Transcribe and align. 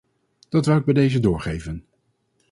Dat 0.49 0.65
wou 0.65 0.79
ik 0.79 0.85
bij 0.85 0.93
deze 0.93 1.19
doorgeven. 1.19 1.85